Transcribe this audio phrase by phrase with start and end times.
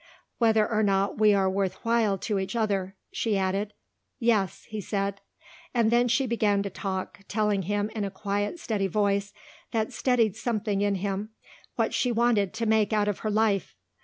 [0.39, 3.71] "Whether or not we are worth while to each other," she added.
[4.17, 5.21] "Yes," he said.
[5.75, 9.31] And then she began to talk, telling him in a quiet steady voice
[9.73, 11.29] that steadied something in him
[11.75, 13.75] what she wanted to make out of her life.